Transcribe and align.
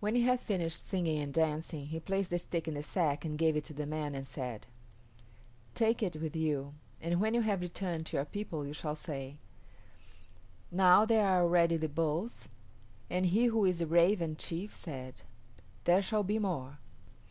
When 0.00 0.14
he 0.16 0.20
had 0.20 0.38
finished 0.38 0.86
singing 0.86 1.18
and 1.18 1.32
dancing 1.32 1.86
he 1.86 1.98
placed 1.98 2.28
the 2.28 2.36
stick 2.36 2.68
in 2.68 2.74
the 2.74 2.82
sack 2.82 3.24
and 3.24 3.38
gave 3.38 3.56
it 3.56 3.64
to 3.64 3.72
the 3.72 3.86
man 3.86 4.14
and 4.14 4.26
said, 4.26 4.66
"Take 5.74 6.02
it 6.02 6.16
with 6.16 6.36
you, 6.36 6.74
and 7.00 7.22
when 7.22 7.32
you 7.32 7.40
have 7.40 7.62
returned 7.62 8.04
to 8.08 8.18
your 8.18 8.26
people 8.26 8.66
you 8.66 8.74
shall 8.74 8.94
say, 8.94 9.38
'Now 10.70 11.06
there 11.06 11.24
are 11.26 11.40
already 11.40 11.78
the 11.78 11.88
Bulls, 11.88 12.50
and 13.08 13.24
he 13.24 13.46
who 13.46 13.64
is 13.64 13.78
the 13.78 13.86
Raven 13.86 14.36
chief 14.36 14.74
said, 14.74 15.22
"There 15.84 16.02
shall 16.02 16.22
be 16.22 16.38
more. 16.38 16.76